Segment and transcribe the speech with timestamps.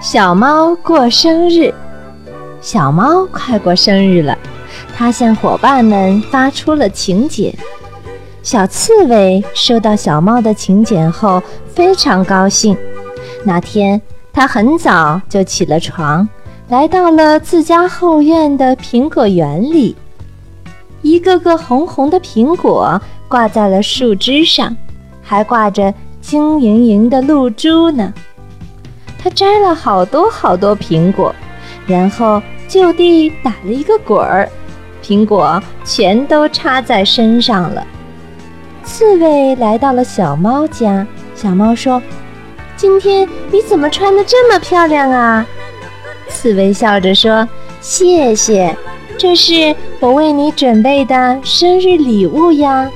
[0.00, 1.70] 小猫过生日，
[2.62, 4.36] 小猫快过生日了，
[4.96, 7.54] 它向伙伴们发出了请柬。
[8.42, 11.42] 小刺猬收到小猫的请柬后，
[11.74, 12.74] 非常高兴。
[13.44, 14.00] 那天，
[14.32, 16.26] 它很早就起了床，
[16.68, 19.94] 来到了自家后院的苹果园里。
[21.02, 22.98] 一个个红红的苹果
[23.28, 24.74] 挂在了树枝上，
[25.20, 25.92] 还挂着
[26.22, 28.14] 晶莹莹的露珠呢。
[29.22, 31.34] 他摘了好多好多苹果，
[31.86, 34.48] 然后就地打了一个滚儿，
[35.04, 37.86] 苹果全都插在身上了。
[38.82, 42.02] 刺猬来到了小猫家，小猫说
[42.76, 45.46] ：“今天你怎么穿得这么漂亮啊？”
[46.28, 47.46] 刺猬笑着说
[47.82, 48.74] ：“谢谢，
[49.18, 52.90] 这是我为你准备的生日礼物呀。”